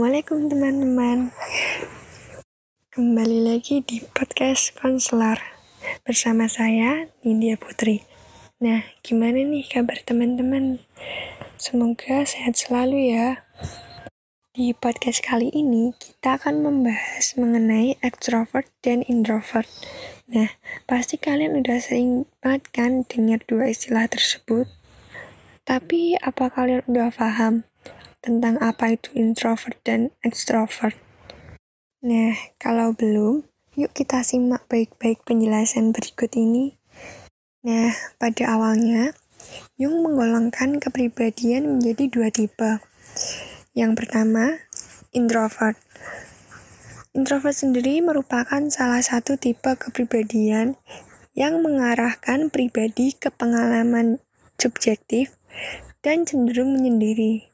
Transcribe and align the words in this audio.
Assalamualaikum 0.00 0.48
teman-teman. 0.48 1.28
Kembali 2.88 3.44
lagi 3.44 3.84
di 3.84 4.00
podcast 4.00 4.72
konselor 4.80 5.36
Bersama 6.08 6.48
saya, 6.48 7.12
Nindya 7.20 7.60
Putri. 7.60 8.08
Nah, 8.64 8.80
gimana 9.04 9.44
nih 9.44 9.60
kabar 9.68 10.00
teman-teman? 10.00 10.80
Semoga 11.60 12.24
sehat 12.24 12.56
selalu 12.56 13.12
ya. 13.12 13.44
Di 14.56 14.72
podcast 14.72 15.20
kali 15.20 15.52
ini, 15.52 15.92
kita 15.92 16.40
akan 16.40 16.64
membahas 16.64 17.36
mengenai 17.36 18.00
extrovert 18.00 18.72
dan 18.80 19.04
introvert. 19.04 19.68
Nah, 20.32 20.48
pasti 20.88 21.20
kalian 21.20 21.60
udah 21.60 21.76
sering 21.76 22.24
banget 22.40 22.72
kan 22.72 23.04
dengar 23.04 23.44
dua 23.44 23.68
istilah 23.68 24.08
tersebut? 24.08 24.64
Tapi 25.68 26.16
apa 26.24 26.48
kalian 26.48 26.88
udah 26.88 27.12
paham 27.12 27.68
tentang 28.20 28.60
apa 28.60 28.96
itu 28.96 29.12
introvert 29.16 29.76
dan 29.84 30.12
extrovert. 30.24 30.96
Nah, 32.00 32.32
kalau 32.56 32.96
belum, 32.96 33.44
yuk 33.76 33.92
kita 33.92 34.24
simak 34.24 34.64
baik-baik 34.68 35.20
penjelasan 35.28 35.92
berikut 35.92 36.32
ini. 36.36 36.80
Nah, 37.60 37.92
pada 38.16 38.56
awalnya, 38.56 39.12
Jung 39.80 40.04
menggolongkan 40.04 40.78
kepribadian 40.80 41.76
menjadi 41.76 42.04
dua 42.12 42.28
tipe. 42.28 42.80
Yang 43.72 43.92
pertama, 43.96 44.60
introvert. 45.12 45.76
Introvert 47.16 47.56
sendiri 47.56 47.98
merupakan 48.04 48.60
salah 48.70 49.02
satu 49.02 49.34
tipe 49.34 49.74
kepribadian 49.74 50.78
yang 51.34 51.64
mengarahkan 51.64 52.52
pribadi 52.52 53.16
ke 53.16 53.32
pengalaman 53.32 54.22
subjektif 54.60 55.34
dan 56.04 56.28
cenderung 56.28 56.76
menyendiri. 56.76 57.49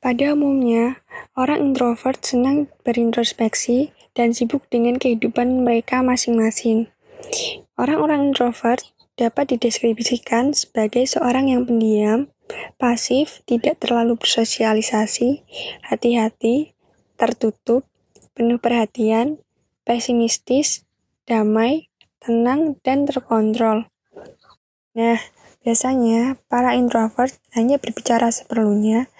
Pada 0.00 0.32
umumnya, 0.32 1.04
orang 1.36 1.60
introvert 1.60 2.24
senang 2.24 2.72
berintrospeksi 2.88 3.92
dan 4.16 4.32
sibuk 4.32 4.64
dengan 4.72 4.96
kehidupan 4.96 5.60
mereka 5.60 6.00
masing-masing. 6.00 6.88
Orang-orang 7.76 8.32
introvert 8.32 8.80
dapat 9.20 9.52
dideskripsikan 9.52 10.56
sebagai 10.56 11.04
seorang 11.04 11.52
yang 11.52 11.68
pendiam, 11.68 12.32
pasif, 12.80 13.44
tidak 13.44 13.76
terlalu 13.84 14.16
bersosialisasi, 14.16 15.44
hati-hati, 15.84 16.72
tertutup, 17.20 17.84
penuh 18.32 18.56
perhatian, 18.56 19.36
pesimistis, 19.84 20.88
damai, 21.28 21.92
tenang, 22.24 22.80
dan 22.80 23.04
terkontrol. 23.04 23.84
Nah, 24.96 25.20
biasanya 25.60 26.40
para 26.48 26.72
introvert 26.72 27.36
hanya 27.52 27.76
berbicara 27.76 28.32
seperlunya 28.32 29.12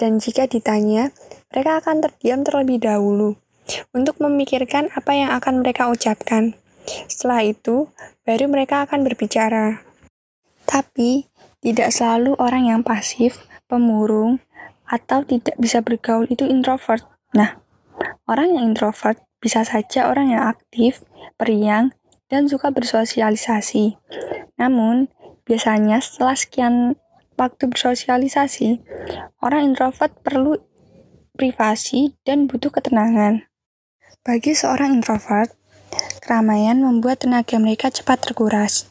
dan 0.00 0.18
jika 0.20 0.48
ditanya, 0.48 1.12
mereka 1.52 1.80
akan 1.84 2.04
terdiam 2.04 2.42
terlebih 2.42 2.82
dahulu 2.82 3.36
untuk 3.94 4.18
memikirkan 4.18 4.90
apa 4.92 5.12
yang 5.14 5.30
akan 5.32 5.62
mereka 5.62 5.88
ucapkan. 5.88 6.56
Setelah 7.06 7.46
itu, 7.46 7.92
baru 8.26 8.50
mereka 8.50 8.84
akan 8.84 9.06
berbicara. 9.06 9.86
Tapi, 10.66 11.30
tidak 11.62 11.94
selalu 11.94 12.34
orang 12.42 12.66
yang 12.66 12.80
pasif, 12.82 13.46
pemurung, 13.70 14.42
atau 14.90 15.22
tidak 15.22 15.54
bisa 15.56 15.78
bergaul 15.80 16.26
itu 16.28 16.44
introvert. 16.44 17.06
Nah, 17.32 17.62
orang 18.26 18.58
yang 18.58 18.74
introvert 18.74 19.22
bisa 19.38 19.62
saja 19.62 20.10
orang 20.10 20.34
yang 20.34 20.42
aktif, 20.46 21.06
periang, 21.38 21.94
dan 22.26 22.50
suka 22.50 22.74
bersosialisasi. 22.74 23.96
Namun, 24.58 25.08
biasanya 25.46 25.98
setelah 26.02 26.36
sekian 26.38 26.96
waktu 27.36 27.68
bersosialisasi, 27.68 28.82
orang 29.40 29.72
introvert 29.72 30.12
perlu 30.20 30.60
privasi 31.36 32.16
dan 32.22 32.46
butuh 32.46 32.70
ketenangan. 32.70 33.48
Bagi 34.22 34.54
seorang 34.54 35.02
introvert, 35.02 35.50
keramaian 36.22 36.78
membuat 36.78 37.24
tenaga 37.24 37.58
mereka 37.58 37.90
cepat 37.90 38.22
terkuras. 38.22 38.86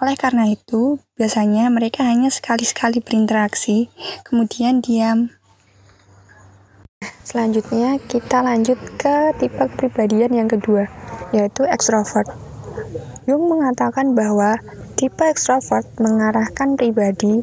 Oleh 0.00 0.16
karena 0.16 0.48
itu, 0.48 0.96
biasanya 1.20 1.68
mereka 1.68 2.08
hanya 2.08 2.32
sekali-sekali 2.32 3.04
berinteraksi, 3.04 3.92
kemudian 4.24 4.80
diam. 4.80 5.36
Selanjutnya, 7.20 8.00
kita 8.08 8.40
lanjut 8.40 8.80
ke 8.96 9.36
tipe 9.36 9.60
kepribadian 9.60 10.32
yang 10.32 10.48
kedua, 10.48 10.88
yaitu 11.36 11.68
extrovert. 11.68 12.32
Jung 13.28 13.44
mengatakan 13.52 14.16
bahwa 14.16 14.56
Tipe 15.00 15.24
ekstrovert 15.24 15.88
mengarahkan 15.96 16.76
pribadi 16.76 17.40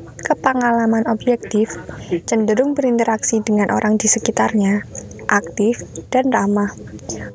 pengalaman 0.48 1.04
objektif, 1.12 1.76
cenderung 2.24 2.72
berinteraksi 2.72 3.44
dengan 3.44 3.68
orang 3.76 4.00
di 4.00 4.08
sekitarnya, 4.08 4.88
aktif, 5.28 5.84
dan 6.08 6.32
ramah. 6.32 6.72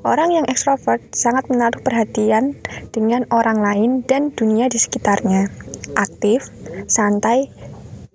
Orang 0.00 0.32
yang 0.32 0.48
ekstrovert 0.48 1.12
sangat 1.12 1.52
menaruh 1.52 1.84
perhatian 1.84 2.56
dengan 2.88 3.28
orang 3.28 3.60
lain 3.60 3.90
dan 4.08 4.32
dunia 4.32 4.72
di 4.72 4.80
sekitarnya, 4.80 5.52
aktif, 5.92 6.48
santai, 6.88 7.52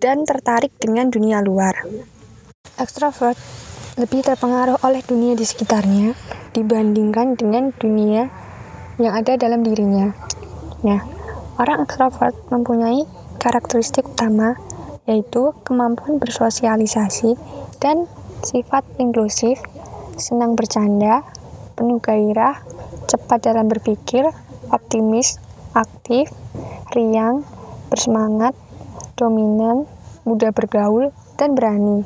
dan 0.01 0.25
tertarik 0.25 0.73
dengan 0.81 1.13
dunia 1.13 1.45
luar. 1.45 1.77
Ekstrovert 2.81 3.37
lebih 4.01 4.25
terpengaruh 4.25 4.81
oleh 4.81 5.05
dunia 5.05 5.37
di 5.37 5.45
sekitarnya 5.45 6.17
dibandingkan 6.57 7.37
dengan 7.37 7.69
dunia 7.77 8.33
yang 8.97 9.13
ada 9.13 9.37
dalam 9.37 9.61
dirinya. 9.61 10.09
Nah, 10.81 11.17
Orang 11.57 11.89
ekstrovert 11.89 12.37
mempunyai 12.53 13.01
karakteristik 13.41 14.05
utama 14.05 14.53
yaitu 15.07 15.55
kemampuan 15.63 16.19
bersosialisasi 16.19 17.39
dan 17.79 18.05
sifat 18.43 18.83
inklusif, 18.99 19.57
senang 20.19 20.53
bercanda, 20.53 21.23
penuh 21.73 21.97
gairah, 22.03 22.61
cepat 23.07 23.47
dalam 23.47 23.71
berpikir, 23.71 24.27
optimis, 24.69 25.39
aktif, 25.73 26.29
riang, 26.91 27.47
bersemangat, 27.87 28.53
dominan, 29.15 29.87
mudah 30.27 30.51
bergaul, 30.51 31.15
dan 31.39 31.55
berani. 31.55 32.03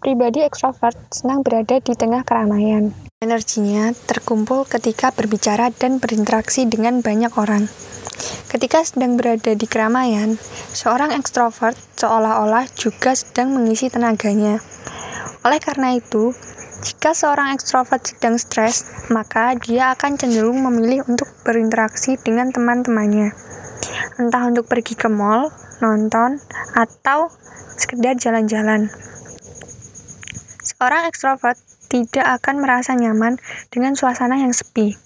Pribadi 0.00 0.40
ekstrovert 0.40 0.96
senang 1.12 1.42
berada 1.42 1.82
di 1.82 1.92
tengah 1.92 2.22
keramaian. 2.22 3.05
Energinya 3.24 3.96
terkumpul 4.04 4.68
ketika 4.68 5.08
berbicara 5.08 5.72
dan 5.72 5.96
berinteraksi 5.96 6.68
dengan 6.68 7.00
banyak 7.00 7.32
orang. 7.40 7.64
Ketika 8.52 8.84
sedang 8.84 9.16
berada 9.16 9.56
di 9.56 9.64
keramaian, 9.64 10.36
seorang 10.76 11.16
ekstrovert 11.16 11.80
seolah-olah 11.96 12.68
juga 12.76 13.16
sedang 13.16 13.56
mengisi 13.56 13.88
tenaganya. 13.88 14.60
Oleh 15.48 15.56
karena 15.64 15.96
itu, 15.96 16.36
jika 16.84 17.16
seorang 17.16 17.56
ekstrovert 17.56 18.04
sedang 18.04 18.36
stres, 18.36 18.84
maka 19.08 19.56
dia 19.64 19.96
akan 19.96 20.20
cenderung 20.20 20.60
memilih 20.60 21.08
untuk 21.08 21.32
berinteraksi 21.40 22.20
dengan 22.20 22.52
teman-temannya. 22.52 23.32
Entah 24.20 24.44
untuk 24.44 24.68
pergi 24.68 24.92
ke 24.92 25.08
mall, 25.08 25.48
nonton, 25.80 26.36
atau 26.76 27.32
sekedar 27.80 28.20
jalan-jalan. 28.20 28.92
Seorang 30.60 31.08
ekstrovert 31.08 31.56
tidak 31.86 32.26
akan 32.42 32.60
merasa 32.60 32.92
nyaman 32.92 33.38
dengan 33.70 33.94
suasana 33.94 34.36
yang 34.36 34.52
sepi. 34.52 34.98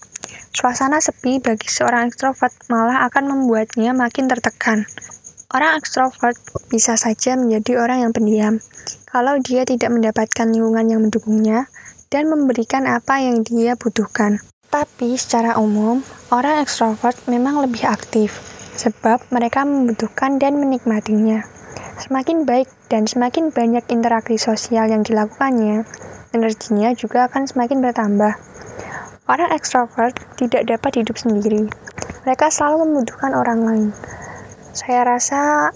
Suasana 0.51 0.99
sepi 0.99 1.39
bagi 1.39 1.69
seorang 1.71 2.11
ekstrovert 2.11 2.51
malah 2.67 3.07
akan 3.07 3.29
membuatnya 3.31 3.95
makin 3.95 4.27
tertekan. 4.27 4.83
Orang 5.51 5.79
ekstrovert 5.79 6.35
bisa 6.71 6.95
saja 6.95 7.35
menjadi 7.35 7.79
orang 7.79 8.07
yang 8.07 8.11
pendiam 8.15 8.59
kalau 9.11 9.35
dia 9.43 9.67
tidak 9.67 9.91
mendapatkan 9.91 10.47
lingkungan 10.47 10.87
yang 10.87 11.01
mendukungnya 11.03 11.67
dan 12.07 12.31
memberikan 12.31 12.87
apa 12.87 13.19
yang 13.19 13.43
dia 13.43 13.75
butuhkan. 13.75 14.39
Tapi 14.71 15.19
secara 15.19 15.59
umum, 15.59 15.99
orang 16.31 16.63
ekstrovert 16.63 17.19
memang 17.27 17.59
lebih 17.59 17.83
aktif 17.83 18.39
sebab 18.79 19.19
mereka 19.27 19.67
membutuhkan 19.67 20.39
dan 20.39 20.55
menikmatinya. 20.55 21.43
Semakin 21.99 22.47
baik 22.47 22.71
dan 22.87 23.03
semakin 23.03 23.51
banyak 23.51 23.83
interaksi 23.91 24.39
sosial 24.39 24.87
yang 24.87 25.03
dilakukannya, 25.03 25.83
energinya 26.31 26.91
juga 26.95 27.27
akan 27.27 27.47
semakin 27.47 27.79
bertambah. 27.83 28.33
Orang 29.31 29.51
ekstrovert 29.55 30.15
tidak 30.35 30.67
dapat 30.67 31.03
hidup 31.03 31.15
sendiri. 31.15 31.71
Mereka 32.27 32.51
selalu 32.51 32.89
membutuhkan 32.89 33.31
orang 33.31 33.59
lain. 33.63 33.87
Saya 34.71 35.07
rasa 35.07 35.71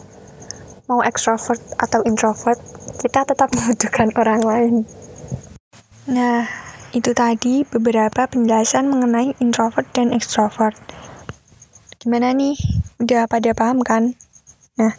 mau 0.86 1.02
ekstrovert 1.02 1.62
atau 1.82 2.04
introvert, 2.06 2.60
kita 3.02 3.26
tetap 3.26 3.50
membutuhkan 3.56 4.10
orang 4.20 4.42
lain. 4.42 4.76
Nah, 6.06 6.46
itu 6.94 7.12
tadi 7.12 7.66
beberapa 7.66 8.30
penjelasan 8.30 8.88
mengenai 8.88 9.36
introvert 9.42 9.90
dan 9.92 10.14
extrovert. 10.14 10.78
Gimana 11.98 12.32
nih? 12.38 12.56
Udah 13.02 13.26
pada 13.26 13.52
paham 13.58 13.82
kan? 13.82 14.14
Nah, 14.78 14.94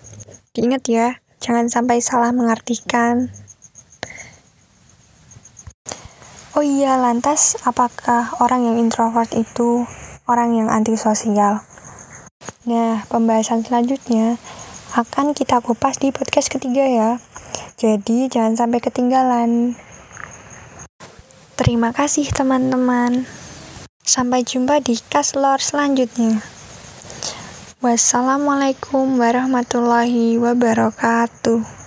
diingat 0.52 0.82
ya, 0.90 1.22
jangan 1.38 1.70
sampai 1.70 2.02
salah 2.02 2.34
mengartikan. 2.34 3.30
Oh 6.56 6.64
iya, 6.64 6.96
lantas 6.96 7.60
apakah 7.68 8.32
orang 8.40 8.64
yang 8.64 8.80
introvert 8.80 9.28
itu 9.36 9.84
orang 10.24 10.56
yang 10.56 10.72
antisosial? 10.72 11.60
Nah, 12.64 13.04
pembahasan 13.12 13.60
selanjutnya 13.60 14.40
akan 14.96 15.36
kita 15.36 15.60
kupas 15.60 16.00
di 16.00 16.16
podcast 16.16 16.48
ketiga 16.48 16.88
ya. 16.88 17.10
Jadi, 17.76 18.32
jangan 18.32 18.56
sampai 18.56 18.80
ketinggalan. 18.80 19.76
Terima 21.60 21.92
kasih 21.92 22.24
teman-teman. 22.32 23.28
Sampai 24.00 24.40
jumpa 24.40 24.80
di 24.80 24.96
kaslor 25.12 25.60
selanjutnya. 25.60 26.40
Wassalamualaikum 27.84 29.20
warahmatullahi 29.20 30.40
wabarakatuh. 30.40 31.85